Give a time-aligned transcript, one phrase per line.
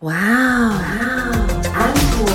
[0.00, 0.76] 哇哦，
[1.72, 2.26] 安可，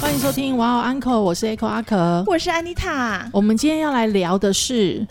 [0.00, 2.24] 欢迎收听哇哦 Uncle，我是 Echo 阿可。
[2.26, 3.28] 我是安妮塔。
[3.32, 5.06] 我们今天要来聊的是，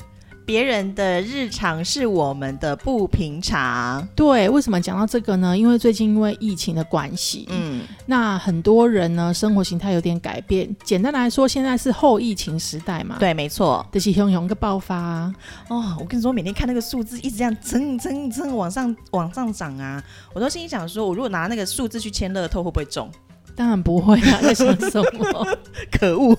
[0.46, 4.08] 别人的日常是我们的不平常。
[4.16, 5.58] 对，为什么讲到这个呢？
[5.58, 10.76] 因为最近因为疫情的关系，嗯，那很多人呢生活形态有点改变。
[10.84, 13.86] 简单来说，现在是后疫情时代嘛，，对，没错。
[13.92, 15.36] 这是汹涌个爆发啊、
[15.70, 20.04] 哦，我跟你说，每天看那个数字一直这样蹭蹭蹭往上往上涨啊，
[20.34, 23.10] 我都心里想说，我如果拿那个数字去签乐透，会不会中？
[23.56, 25.58] 当然不会啊，在想什么？
[25.92, 26.38] 可恶！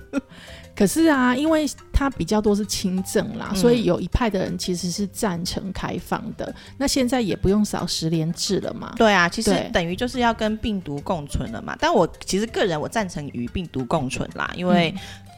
[0.74, 6.54] 可是啊，因为它比较多是轻症啦，嗯所以有一派的人其实是赞成开放的。
[6.78, 8.92] 那现在也不用扫十连制了嘛？
[8.96, 11.76] 对啊，其实等于就是要跟病毒共存了嘛。
[11.78, 14.94] 但我其实个人我赞成与病毒共存啦，因为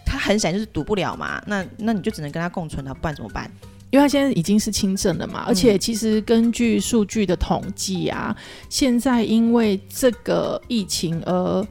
[0.07, 1.43] 它很显然就是堵不了嘛。
[1.47, 3.51] 那那你就只能跟它共存了，不然怎么办？
[3.95, 5.47] 因为他现在已经是轻症了嘛，嗯。
[5.47, 8.37] 而且其实根据数据的统计啊，
[8.69, 11.65] 现在因为这个疫情而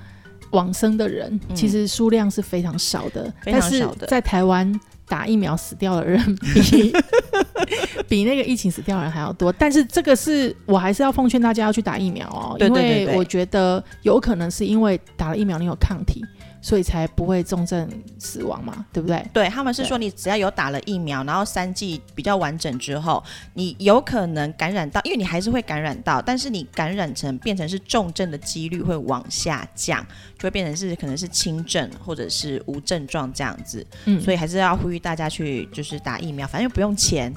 [0.52, 1.53] 往生的人，嗯。
[1.53, 4.07] 其实数量是非常少的，非常但是少的。
[4.07, 4.73] 在台湾
[5.05, 6.17] 打疫苗死掉的人
[6.53, 6.93] 比
[8.07, 9.52] 比那个疫情死掉的人还要多。
[9.52, 16.23] 但是这个是我还是要奉劝大家要去打疫苗哦，对对对对因为我觉得有可能是因为打了疫苗你有抗体，
[16.64, 19.22] 所以才不会重症死亡嘛，对不对？
[19.33, 23.22] 对他们是说，你只要有打了疫苗，然后三剂比较完整之后，
[23.53, 30.02] 你有可能感染到，因为你还是会感染到，但是你感染成变成是重症的几率会往下降，
[30.38, 33.86] 就会变成是可能是轻症或者是无症状这样子。
[34.05, 37.33] 嗯，所以还是要呼吁大家去就是打疫苗，反正又不用钱，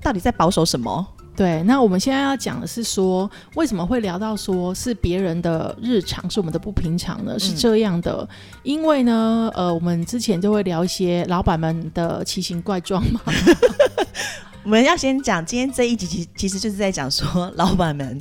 [0.00, 1.06] 到底在保守什么？
[1.40, 7.38] 对，那我们现在要讲的是说，为什么会聊到说是别人的日常是我们的不平常呢？
[7.38, 8.28] 是这样的，
[8.62, 13.22] 因为呢，呃，我们之前就会聊一些老板们的奇形怪状嘛。
[14.64, 18.20] 我们要先讲今天这一集，其其实就是在讲说老板们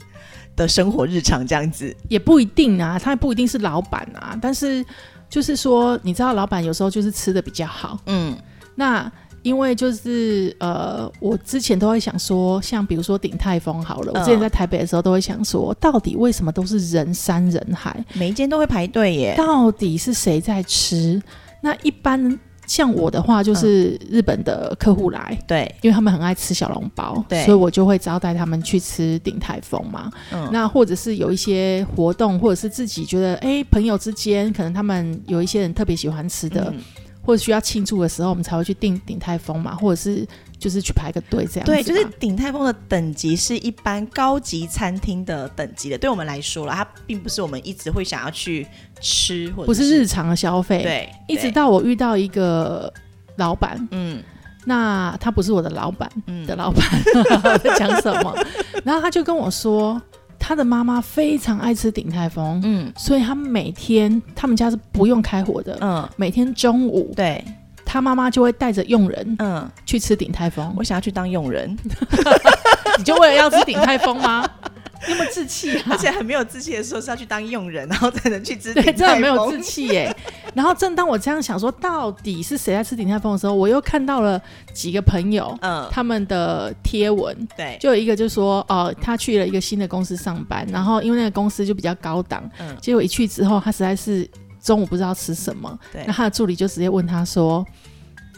[0.56, 1.94] 的生活日常这样子。
[2.08, 4.86] 也不一定啊，他不一定是老板啊，但是
[5.30, 8.00] 就是说，你知道，老板有时候就是吃的比较好。
[8.06, 8.34] 嗯，
[8.76, 9.12] 那
[9.42, 18.04] 因为就是呃，我之前都会想说，像比如说鼎泰丰好了，我之前嗯在台北的时候都会想说，到底为什么都是人山人海？
[18.14, 19.36] 每一间都会排队耶。
[19.38, 21.22] 到底是谁在吃？
[21.62, 30.12] 那一般像我的话，就是日本的客户来，对，因为他们很爱吃小笼包，对所以我就会招待他们去吃鼎泰丰嘛。
[30.32, 36.80] 嗯，那或者是有一些活动，或者是自己觉得，哎、朋友之间可能他们有一些人特别喜欢吃的，嗯
[37.22, 41.72] 或者需要庆祝的时候，我们才会去订鼎泰丰嘛，或者是就是去排个队这样子。
[41.72, 48.66] 对，就是鼎泰丰的等级是一般高级餐厅的等级的，对我们来说了，它并不是我们一直会想要去
[49.00, 52.92] 吃，或者不是日常的消费。，对，一直到我遇到一个
[53.38, 54.22] 老板，嗯
[54.66, 56.84] 那他不是我的老板，嗯的老板
[57.64, 58.36] 在讲什么，
[58.84, 60.00] 然后他就跟我说，
[60.40, 62.92] 他的妈妈非常爱吃鼎泰丰，嗯。
[62.98, 67.44] 所以他每天他们家是不用开火的，嗯，每天中午对，
[67.86, 70.74] 他妈妈就会带着佣人嗯，去吃鼎泰丰。
[70.78, 71.78] 我想要去当佣人，
[72.98, 74.50] 你就为了要吃鼎泰丰吗？
[75.08, 75.98] 你有没有志气啊而？
[75.98, 80.16] 且很没有志气的说是要去当佣人，然后才能去吃对，鼎真的没有志气耶。
[80.54, 84.42] 然后正当我这样想说，到底是谁在吃鼎泰丰的时候，我又看到了
[84.74, 94.30] 几个朋友嗯，他们的贴文，对，就有一个就说，哦，他去了一个新的公司上班，然后因为那个公司就比较高档，嗯结果一去之后，他实在是
[94.62, 97.66] 中午不知道吃什么，对那他的助理就直接问他说，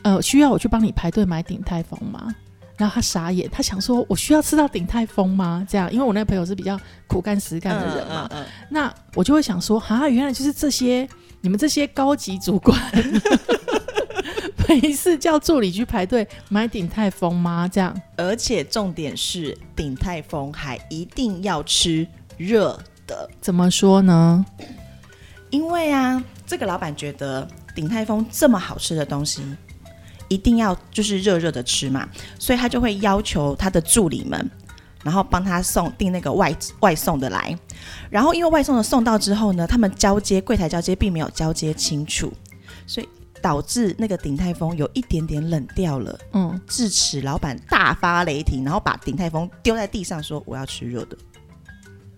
[0.04, 2.36] 呃，需要我去帮你排队买鼎泰丰吗？
[2.82, 5.64] 然后他傻眼，他想说，我需要吃到鼎泰丰吗？
[5.70, 11.08] 这样，因为我那个朋友是比较苦干实干的人嘛，嗯嗯那我就会想说，哈，原来就是这些
[11.42, 12.76] 你们这些高级主管，
[14.68, 17.70] 没事叫助理去排队买鼎泰丰吗？
[17.72, 17.96] 这样。
[18.18, 22.76] 而且重点是鼎泰丰还一定要吃热
[23.06, 24.44] 的，怎么说呢？
[25.52, 29.44] 因为啊，这个老板觉得鼎泰丰这么好吃的东西，
[30.32, 32.08] 一定要就是热热的吃嘛，
[32.40, 34.50] 所以他就会要求他的助理们，
[35.04, 37.54] 然后帮他送订那个外外送的来。
[38.10, 42.32] 然后因为外送的送到之后呢，他们交接柜台交接并没有交接清楚，
[42.88, 43.10] 所以
[43.42, 46.18] 导致那个鼎泰丰有一点点冷掉了。
[46.32, 51.18] 嗯，至此老板大发雷霆，然后把鼎泰丰丢在地上，说我要吃热的。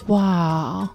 [0.07, 0.87] 哇，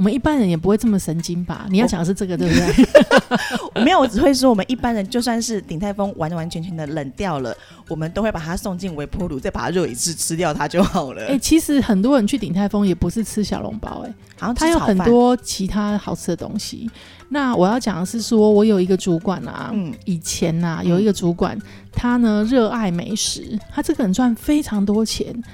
[0.00, 1.66] 我们一般人也不会这么神经吧？
[1.68, 3.84] 你要讲的是这个，对不对？
[3.84, 7.54] 没有，我只会说我们一般人就算是鼎泰丰完完全全的冷掉了，
[7.86, 11.26] 我们都会把它送进微波炉，再把它热一次吃掉它就好了。
[11.26, 16.90] 哎、其实很多人去鼎泰丰也不是吃小笼包、哎，好像吃它有，很多其他好吃的东西。
[17.28, 21.58] 那我要讲的是说，我有一个主管啊，嗯以前呐、有一个主管，
[21.92, 25.44] 他呢热爱美食，他这个人赚非常多钱，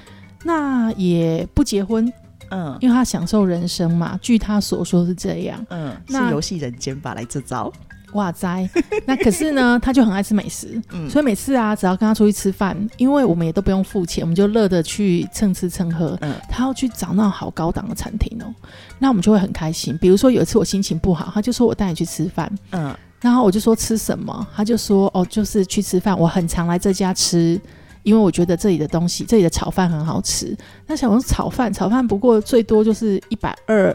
[0.45, 2.09] 那也不结婚，
[2.51, 4.17] 嗯因为他享受人生嘛。
[4.21, 5.65] 据他所说是这样。
[5.69, 7.13] 嗯，是游戏人间吧？
[7.13, 7.71] 来这招，
[8.13, 8.67] 哇塞！
[9.05, 16.17] 那可是呢，他就很爱吃美食， 嗯所以每次啊，只要跟他出去吃饭，因为我们也都不用付钱，我们就乐得去蹭吃蹭喝。
[16.21, 18.53] 嗯他要去找那种好高档的餐厅哦，
[18.99, 19.97] 那我们就会很开心。
[19.99, 26.17] 比如说有一次我心情不好，他就说我带你去吃饭，嗯然后我就说吃什么，他就说哦，就是去吃饭。
[26.17, 27.59] 我很常来这家吃，
[28.07, 30.55] 因为我觉得这里的东西，这里的炒饭很好吃。
[30.85, 33.93] 那想说炒饭，炒饭不过最多就是一百二，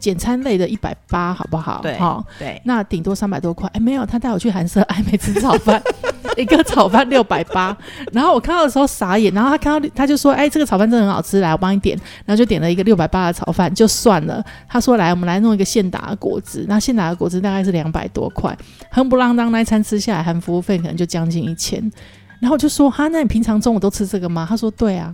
[0.00, 1.80] 简餐类的一百八，好不好？
[1.82, 2.24] 对好。
[2.38, 5.82] 对，那顶多三百多块，哎，没有，他带我去韩式爱美吃炒饭，
[6.38, 7.76] 一个炒饭六百八，
[8.12, 14.42] 然后我看到的时候傻眼，然后他看到他就说，哎，这个炒饭真的很好吃，来我帮你点，然后就点了一个六百八的炒饭，就算了。
[14.66, 18.56] 他说来，我们来弄一个现打的果汁，那现打的果汁大概是两百多块，
[18.90, 21.92] 哼不浪当那一餐吃下来，含服务费可能就将近一千。
[22.40, 24.46] 然后我就说，哈，那你平常中午都吃这个吗？
[24.48, 25.12] 他说，对啊，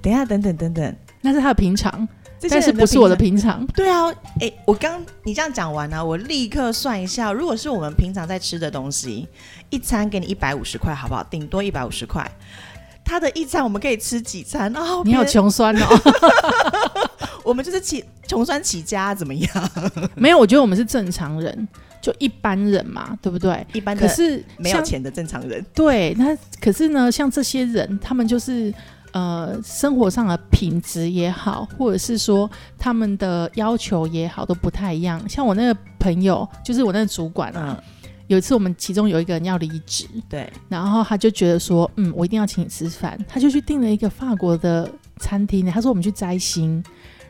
[0.00, 2.06] 等一下，等等等等，那是他的平常，
[2.50, 3.66] 但是不是我的平常？
[3.68, 4.06] 对啊，
[4.40, 9.26] 哎，我刚你这样讲完呢、啊我立刻算一下，如果是我们平常在吃的东西，
[9.70, 11.24] 一餐给你一百五十块，好不好？
[11.24, 12.30] 顶多一百五十块。
[13.04, 15.02] 他的一餐我们可以吃几餐哦？
[15.02, 15.86] 你好穷酸哦。
[17.48, 19.70] 我们就是起穷酸起家，怎么样？
[20.14, 21.68] 没有，我觉得我们是正常人，
[22.02, 23.66] 就一般人嘛，对不对？
[23.72, 28.72] 一般的可是没有钱的正常人，对，那可是呢，像这些人，他们就是
[29.12, 32.48] 呃，生活上的品质也好，或者是说
[32.78, 35.26] 他们的要求也好，都不太一样。
[35.26, 44.88] 像我那个朋友，就是我那个主管啊，嗯，有一次我们其中有一个人要离职，对，然后他就觉得说，嗯，我一定要请你吃饭，他就去订了一个法国的
[45.20, 46.84] 餐厅，他说我们去摘星，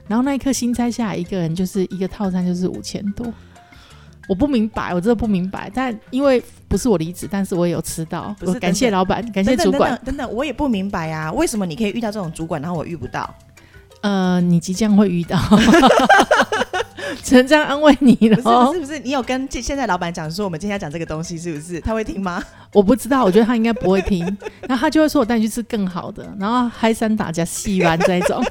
[0.09, 3.27] 然后那一颗新摘下来，一个人就是一个套餐就是五千多。
[4.29, 5.71] 我不明白，我真的不明白。
[5.73, 8.35] 但因为不是我离职，但是我也有吃到。
[8.39, 9.91] 不是我感谢老板，感谢主管。
[9.91, 13.35] 等等等等，我也不明白啊，为什么你可以遇到这种主管，然后我遇不到？
[14.03, 15.37] 呃，你即将会遇到，
[17.25, 18.79] 只能这样安慰你了是。
[18.79, 21.81] 不是，你有跟现在老板讲说我们今天要讲这个东西，是不是？
[21.81, 22.45] 他会听吗？
[22.75, 24.25] 我不知道，我觉得他应该不会听。
[24.69, 28.45] 然后他就会说我带你去吃更好的，然后嗨三打加细丸这一种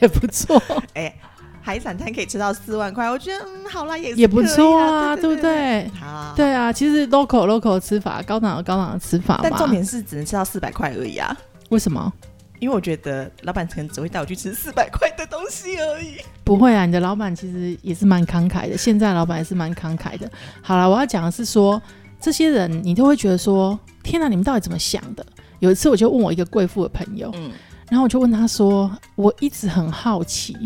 [0.00, 0.62] 也不错，
[0.94, 1.14] 哎、
[1.60, 5.40] 海产摊可以吃到四万块，我觉得嗯，好啦，也也不错啊，对不？
[5.40, 5.88] 对？
[6.00, 6.32] 好，。
[6.36, 9.40] 对啊，其实 local local 的吃法，高档有高档的吃法嘛。
[9.42, 11.36] 但重点是只能吃到四百块而已啊，
[11.70, 12.12] 为什么？
[12.60, 16.16] 因为我觉得老板可能只会带我去吃四百块的东西而已。
[16.44, 20.30] 不会啊，你的老板其实也是蛮慷慨的，现在老板也是蛮慷慨的。
[20.60, 21.80] 好了，我要讲的是说，
[22.20, 25.24] 这些人你都会觉得说，天哪，你们到底怎么想的？
[25.60, 27.50] 有一次我就问我一个贵妇的朋友，嗯，
[27.90, 30.56] 然后我就问他说，我一直很好奇，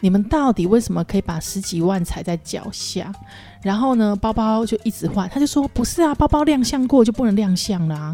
[0.00, 3.10] 你们到底为什么可以把十几万踩在脚下？
[3.62, 8.12] 然后呢，包包就一直换，他就说不是啊，包包亮相过就不能亮相啦、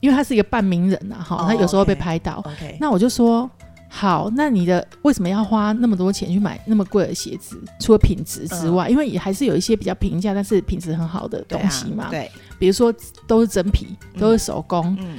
[0.00, 2.44] 因为他是一个半名人啊，哈、哦他有时候被拍到。
[2.80, 3.48] 那我就说，
[3.88, 7.56] 好，那你的为什么要花那么多钱去买那么贵的鞋子？
[7.78, 12.28] 除了品质之外，因为也还是有一些比较平价但是品质很好的东西嘛，啊、对，
[12.58, 12.92] 比如说
[13.26, 13.86] 都是真皮，
[14.18, 15.18] 都是手工，嗯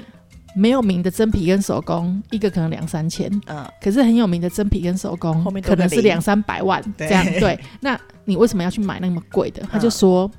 [0.55, 7.25] 没有名的真皮跟手工，一个可能两三千，嗯，可是很有名的真皮跟手工后面，可能是两三百万这样。
[7.39, 9.61] 对， 那你为什么要去买那么贵的？
[9.71, 10.29] 他就说，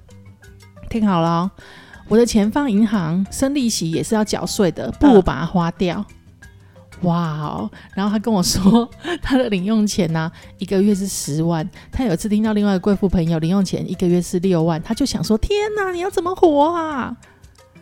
[0.89, 1.51] 听好了哦、
[2.09, 6.05] 我的钱放银行，生利息也是要缴税的，不如把它花掉。
[7.03, 7.71] 哇哦！
[7.95, 8.87] 然后他跟我说，
[9.23, 11.67] 他的零用钱呢、一个月是十万。
[11.91, 17.17] 他有一次听到另外一个贵妇朋友零用钱一个月是六万，他就想说：天哪，你要怎么活啊？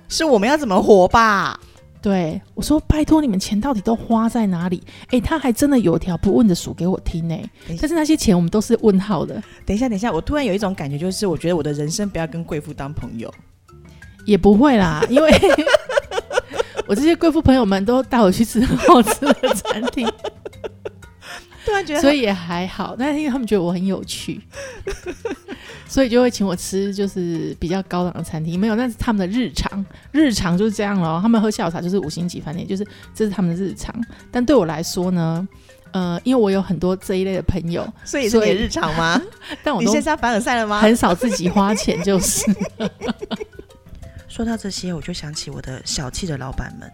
[0.09, 1.59] 是我们要怎么活吧？
[2.01, 7.37] 对我说：“拜托，你们钱到底都花在哪里？”哎，他还真的有条不紊的数给我听呢。
[7.81, 13.33] 但是那些钱我们都是问号的，等一下，等一下，我突然有一种感觉，就是我觉得我的人生不要跟贵妇当朋友。
[14.25, 15.31] 也不会啦，因为
[16.87, 20.07] 我这些贵妇朋友们都带我去吃很好吃的餐厅，
[21.69, 22.97] 突然觉得，所以也还好。
[22.99, 24.41] 但是因为他们觉得我很有趣，
[25.87, 28.59] 所以就会请我吃就是比较高档的餐厅。
[28.59, 31.19] 没有，那是他们的日常，日常就是这样咯。
[31.23, 33.95] 他们喝下午茶就是五星级饭店，就是这是他们的日常。
[34.31, 35.47] 但对我来说呢，
[35.93, 39.21] 呃，因为我有很多这一类的朋友，所以是你所以的日常吗？
[39.63, 40.81] 但我现在要凡尔赛了吗？
[40.81, 42.45] 很少自己花钱，就是
[44.29, 46.91] 说到这些，我就想起我的小气的老板们，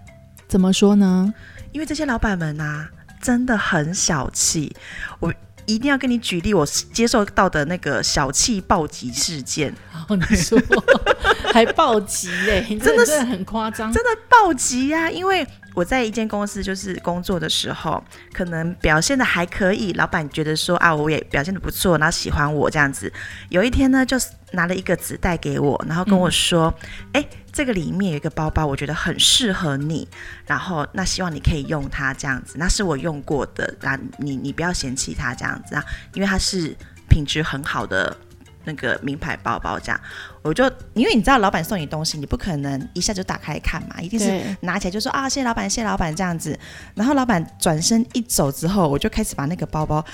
[0.49, 1.33] 怎么说呢？
[1.73, 2.89] 因为这些老板们呐、
[3.25, 4.77] 真的很小气。
[5.19, 5.33] 我
[5.65, 9.75] 一定要跟你举例我接受到的那个小气暴击事件。
[9.91, 10.61] 然后你说
[11.51, 18.03] 还暴击嘞，你真的是很夸张，真的暴击呀、因为我在一间公司就是工作的时候，
[18.33, 23.13] 可能表现的还可以，老板觉得说啊，我也表现的不错，然后喜欢我这样子。
[23.49, 24.17] 有一天呢，就
[24.53, 26.73] 拿了一个纸袋给我，然后跟我说，
[27.13, 30.09] 哎、这个里面有一个包包，我觉得很适合你，
[30.47, 36.73] 然后那希望你可以用它这样子，那是我用过的，那，你你不要嫌弃它这样子啊，因为它是
[37.09, 38.17] 品质很好的。
[38.65, 40.01] 那个名牌包包这样，
[40.43, 46.59] 我就因为你知道老板送你东西，你不可能一下就打开看嘛，一定是，拿起来就说啊，谢谢老板，谢谢老板这样子。
[46.95, 50.05] 然后老板转身一走之后，我就开始把那个包包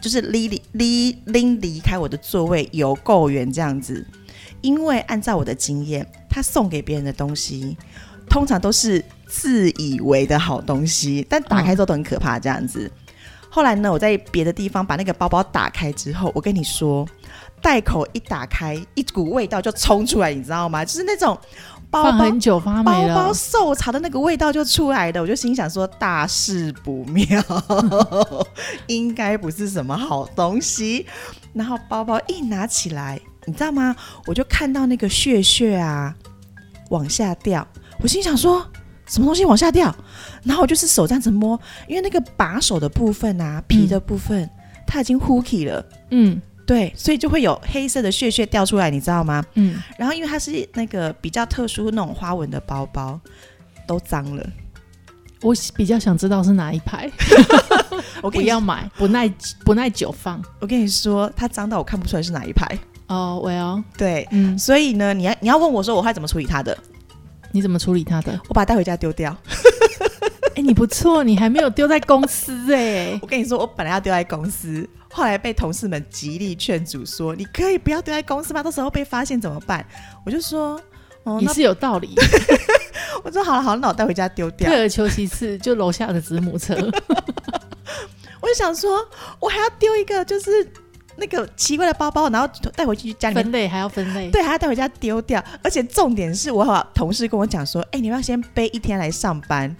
[0.00, 4.06] 就是拎离拎拎离开我的座位，有够远这样子。
[4.62, 7.76] 因为按照我的经验，他送给别人的东西，
[8.28, 12.90] 通常都是自以为的好东西，但打开之后都很可怕这样子。
[13.50, 17.06] 后来呢，我在别的地方把那个包包打开之后，我跟你说，
[17.60, 20.84] 袋口一打开，一股味道就冲出来，你知道吗？
[20.84, 21.36] 就是那种
[21.90, 27.42] 包包放很久发霉了，包包受潮的那个味道就出来的，我就心想说大事不妙，
[28.86, 31.04] 应该不是什么好东西。
[31.52, 33.96] 然后包包一拿起来，你知道吗？
[34.26, 36.14] 我就看到那个血血啊
[36.90, 37.66] 往下掉，
[37.98, 38.64] 我心想说
[39.10, 39.94] 什么东西往下掉？
[40.44, 44.48] 然后我就是手这样子摸，因为那个把手的部分啊，皮的部分、
[44.86, 45.84] 它已经 hooky 了。
[46.10, 49.44] 嗯对，所以就会有黑色的屑屑掉出来，你知道吗？
[49.54, 53.20] 嗯，然后因为它是那个比较特殊那种花纹的包包，
[53.88, 54.48] 都脏了。
[55.42, 57.10] 我比较想知道是哪一排，
[58.22, 59.28] 我跟你要买，不耐
[59.64, 60.40] 不耐久放。
[60.60, 62.78] 我跟你说，它脏到我看不出来是哪一排。
[63.08, 66.78] 哦，Well，对，嗯，所以呢，你要你要问我说我会怎么处理它的，
[67.52, 68.38] 你怎么处理它的？
[68.48, 69.36] 我把它带回家丢掉。
[70.56, 78.62] 哎、你不错，你还没有丢在公司哎、我跟你说，我本来要丢在公司，后来被同事们极力劝阻说，你可以不要丢在公司吗？
[78.62, 79.86] 到时候被发现怎么办？
[80.26, 80.80] 我就说，
[81.22, 82.14] 哦，也那是有道理。
[83.22, 84.68] 我说好了好了，那我带回家丢掉。
[84.68, 86.74] 退而求其次，就楼下的子母车。
[88.40, 88.98] 我就想说，
[89.38, 90.50] 我还要丢一个就是
[91.20, 95.44] 那个奇怪的包包，然后带回去家里面分类还要分类，对，还要带回家丢掉。
[95.62, 99.76] 而且重点是我有同事跟我讲说，哎、你要先背一天来上班。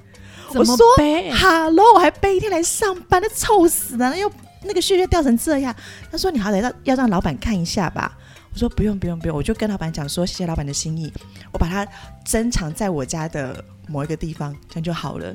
[0.55, 1.31] 我说背？
[1.33, 4.31] 哈喽，我还背一天来上班，那臭死了，又
[4.65, 5.75] 那个血血掉成这样。
[6.11, 8.17] 他说你好歹要要让老板看一下吧。
[8.53, 11.13] 我说不用不用不用，我就跟老板讲说谢谢老板的心意，
[11.53, 11.87] 我把它
[12.25, 15.35] 珍藏在我家的某一个地方，这样就好了。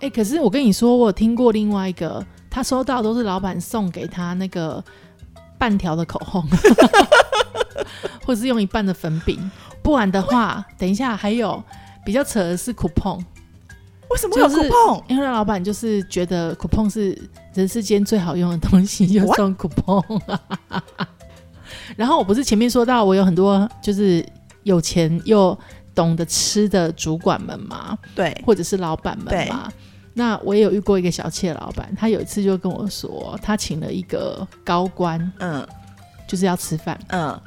[0.00, 4.84] 哎、可是我跟你说，我有听过另外一个，他收到都是老板送给他那个
[5.58, 6.42] 半条的口红，
[8.24, 9.50] 或者是用一半的粉饼。
[9.82, 11.62] 不然的话，等一下还有
[12.04, 13.18] 比较扯的是 coupon，
[14.10, 15.02] 为什么会有就是 coupon？
[15.08, 17.16] 因为老板就是觉得 coupon 是
[17.54, 19.24] 人世间最好用的东西，就？
[19.34, 20.20] 送 coupon。
[21.96, 24.24] 然后我不是前面说到我有很多就是
[24.64, 25.56] 有钱又
[25.94, 29.72] 懂得吃的主管们嘛，对，或者是老板们嘛。
[30.18, 35.64] 那我也有遇过一个小气的老板，他有一次就跟我说，他请了一个高官，嗯。
[36.26, 36.98] 就是要吃饭。
[37.08, 37.40] 嗯。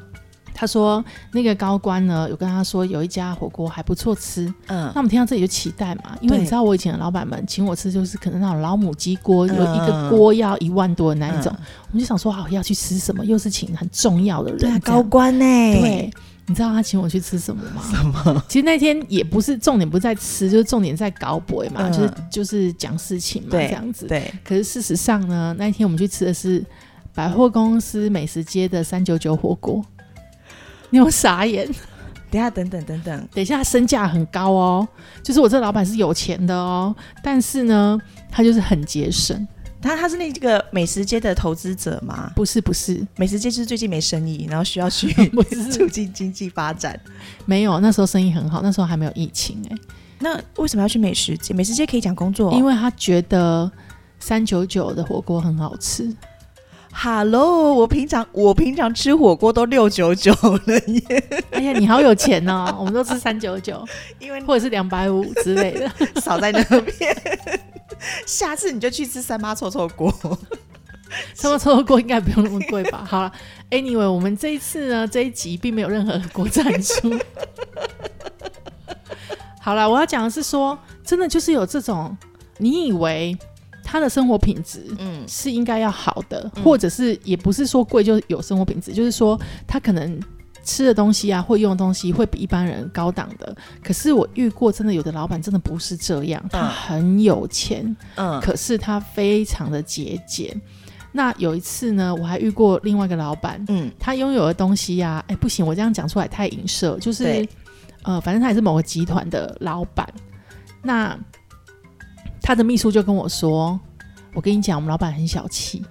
[0.53, 4.45] 他说那个高官呢，有跟他说有一家火锅还不错吃。
[4.67, 4.91] 嗯。
[4.93, 11.65] 那我们听到这里就期待嘛，因为你知道我以前的老板们请我吃，就是可能那种老母鸡锅，有嗯一个锅要一万多的那一种，嗯。
[11.91, 16.11] 我们就想说好要去吃什么，又是请很重要的人，对啊，高官呢、对，
[16.50, 17.82] 你知道他请我去吃什么吗？
[17.91, 18.44] 什么？
[18.50, 24.08] 其实那天也不是重点，不在吃，就是重点在搞博嘛，嗯就是就是讲事情嘛，这样子。
[24.08, 26.65] 对，可是事实上呢，那一天我们去吃的是
[27.13, 29.86] 百货公司美食街的三九九火锅。
[30.89, 31.68] 你有傻眼？
[32.32, 34.88] 等一下等等等等，等一下，身价很高哦，
[35.24, 38.00] 就是我这老板是有钱的哦，但是呢，
[38.32, 39.48] 他就是很节省。
[39.81, 42.31] 他他是那个美食街的投资者吗？
[42.36, 45.12] 不是不是，美食街就是最近没生意，然后需要去
[45.71, 47.00] 促进经济发展。
[47.45, 49.77] 没有，那时候生意很好，那时候还没有疫情哎、
[50.19, 51.53] 那为什么要去美食街？
[51.53, 53.71] 美食街可以讲工作、因为他觉得
[54.19, 56.13] 三九九的火锅很好吃。
[56.91, 62.75] Hello，我平常我平常吃火锅都六九九了耶，哎呀，你好有钱哦！
[62.79, 63.86] 我们都吃三九九，
[64.19, 65.89] 因为或者是两百五之类的。
[66.19, 67.15] 少在那边。
[68.25, 70.12] 下次你就去吃三妈臭臭锅。
[71.34, 73.03] 什么臭臭锅应该不用那么贵吧？
[73.10, 73.32] 好了
[73.72, 77.20] ，Anyway，我们这一次呢，这一集并没有任何国产书。
[79.60, 82.15] 好了，我要讲的是说，真的就是有这种，
[82.58, 83.36] 你以为
[83.84, 90.20] 他的生活品质嗯是应该要好的，嗯或者是也不是说贵就有生活品质，就是说他可能
[90.69, 93.55] 吃的东西啊，会用的东西会比一般人高档的。
[93.83, 100.59] 可是我遇过真的有的老板真的不是这样，他嗯很有钱，嗯可是他非常的节俭。
[101.11, 107.47] 那有一次呢，我还遇过另外一个老板，嗯，他拥有的东西呀、哎，不行，我这样讲出来太影射，就是
[108.03, 110.07] 呃，反正他也是某个集团的老板。
[110.83, 111.17] 那
[112.41, 113.79] 他的秘书就跟我说
[114.33, 115.83] ：“我跟你讲，我们老板很小气。”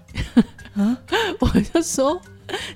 [0.74, 0.96] 啊
[1.40, 2.20] 我就说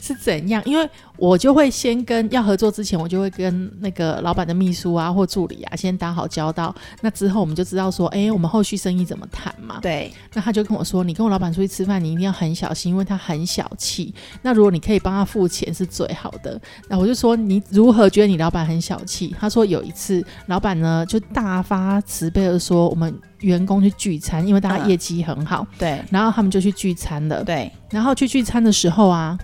[0.01, 0.61] 是怎样？
[0.67, 0.89] 因为
[1.23, 6.75] 我就会先跟要合作之前，我就会跟那个老板的秘书啊或助理啊先打好交道。
[7.01, 9.79] 那之后我们就知道说，哎、我们后续生意怎么谈嘛。
[9.81, 14.13] 对，那他就跟我说，你跟我老板出去吃饭，你一定要很小心，因为他很小气。
[14.43, 16.61] 那如果你可以帮他付钱是最好的。
[16.89, 19.33] 那我就说，你如何觉得你老板很小气？
[19.39, 27.45] 他说有一次，老板呢就大发慈悲的说，我们员工去聚餐，因为大家嗯业绩很好，对，然后他们就去聚餐了。
[27.45, 29.39] 对，然后去聚餐的时候啊，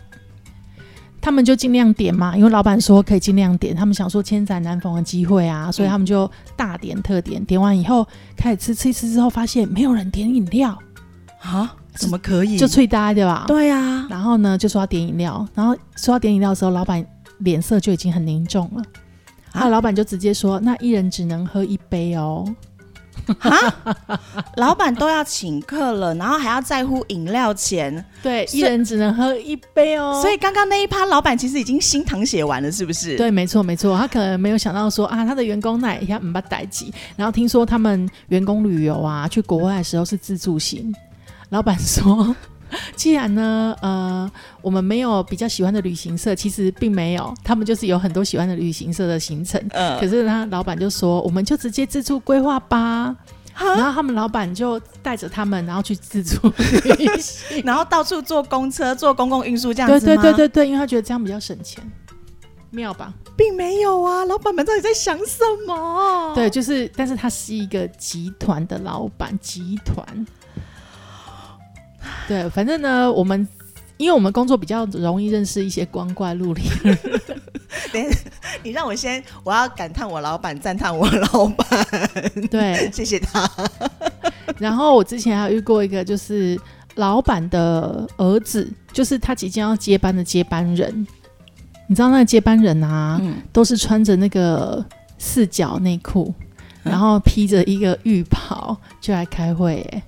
[1.21, 7.45] 他们就尽量点嘛，因为老板说可以尽量点，他们想说千载难逢的机会啊，所以他们就大点特点。
[7.45, 8.07] 点完以后
[8.37, 10.79] 开始吃，吃一吃之后发现没有人点饮料，
[11.41, 12.57] 啊，怎么可以？
[12.57, 13.45] 就脆呆对吧？。
[13.47, 17.05] 对啊，然后呢，就说要点饮料，然后说要点饮料的时候，老板
[17.39, 18.83] 脸色就已经很凝重了。
[19.53, 22.45] 啊啊，老板就直接说：“那一人只能喝一杯哦。
[24.57, 30.21] 老板都要请客了，然后还要在乎饮料钱，对，一人只能喝一杯哦。
[30.21, 40.95] 所以刚刚那一趴，老板其实已经心疼血完了，是不是？，对，没错没错，他可能没有想到说啊，他的员工那一下五八代几，然后听说他们员工旅游啊，去国外的时候是自助型。
[41.51, 42.35] 老板说，
[42.97, 49.61] 既然呢，呃，我们没有比较喜欢的旅行社，其实并没有，他们就是有很多喜欢的旅行社的行程。
[49.71, 53.15] 嗯可是他老板就说，我们就直接自助规划吧。
[53.61, 56.37] 然后他们老板就带着他们，然后去自助
[56.97, 57.61] 旅行。
[57.65, 61.83] 然后到处坐公车、坐公共运输这样子吗对对对对，因为他觉得这样比较省钱，
[62.71, 63.13] 妙吧？
[63.37, 66.33] 并没有啊，老板们到底在想什么？
[66.37, 70.05] 对，就是，但是他是一个集团的老板，集团。
[72.27, 73.47] 对，反正呢，我们
[73.97, 76.91] 因为我们工作比较容易认识一些光怪陆离的
[77.93, 78.11] 人，
[78.63, 81.87] 你让我先，我要感叹我老板，赞叹我老板，
[82.51, 82.91] 对。
[82.93, 83.51] 谢谢他。
[84.59, 86.59] 然后我之前还有遇过一个，就是
[86.97, 91.07] 老板的儿子，就是他即将要接班的接班人。
[91.87, 94.85] 你知道那个接班人啊，嗯，都是穿着那个
[95.17, 96.35] 四角内裤，
[96.85, 100.03] 嗯然后披着一个浴袍就来开会，哎，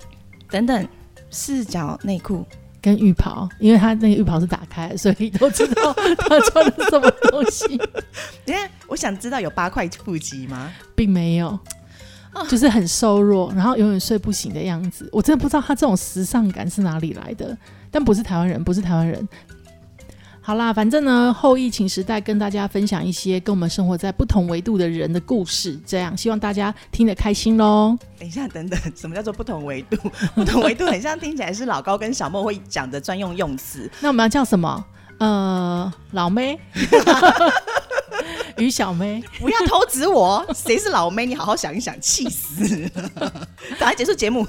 [0.50, 0.88] 等等，
[1.30, 2.46] 四角内裤，
[2.82, 7.76] 跟浴袍，因为他那个浴袍是打开，所以都知道 他穿的是什么东西，
[8.44, 10.72] 等一下我想知道有八块腹肌吗？
[10.94, 11.58] 并没有，
[12.48, 15.08] 就是很瘦弱，然后永远睡不醒的样子。
[15.12, 17.56] 我真的不知道他这种时尚感是哪里来的，
[17.90, 19.28] 但不是台湾人，不是台湾人。
[20.42, 27.96] 好啦，反正呢，后疫情时代跟大家分享一些跟我们生活在不同维度的人的故事，这样希望大家听得开心喽。
[28.18, 29.96] 等一下，等等，什么叫做不同维度？
[30.34, 33.88] 不同维度很像听起来是老高跟小莫会讲的专用用词。
[34.00, 34.84] 那我们要叫什么？
[35.18, 36.58] 呃，老妹，
[38.56, 39.22] 于小妹。
[39.38, 41.26] 不要偷指我，谁是老妹？
[41.26, 43.30] 你好好想一想，气死了！
[43.78, 44.46] 赶快结束节目。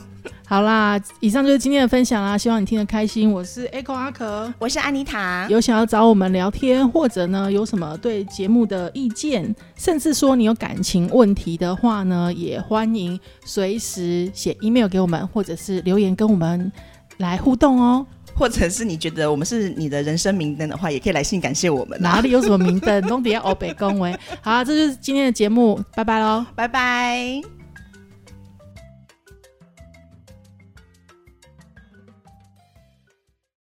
[0.52, 3.32] 好啦，以上就是今天的分享啦，希望你听得开心。
[3.32, 16.70] 我是 Echo 阿可，我是安妮塔，有想要找我们聊天，或者呢有什么对节目的意见，甚至说你有感情问题的话呢，也欢迎随时写 email 给我们，或者是留言跟我们
[17.20, 18.06] 来互动哦。
[18.36, 22.16] 或者是你觉得我们是你的人生明灯的话，也可以来信感谢我们啦。
[22.16, 24.12] 哪里有什么明灯， 都底下欧北恭维。
[24.42, 26.46] 好啦，这就是今天的节目，拜拜喽。
[26.54, 27.61] 拜拜。